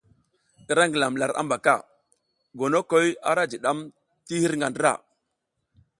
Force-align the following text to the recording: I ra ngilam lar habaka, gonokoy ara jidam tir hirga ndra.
I 0.69 0.71
ra 0.77 0.83
ngilam 0.87 1.13
lar 1.21 1.31
habaka, 1.37 1.75
gonokoy 2.57 3.07
ara 3.29 3.43
jidam 3.51 3.79
tir 4.27 4.39
hirga 4.43 4.67
ndra. 4.71 4.93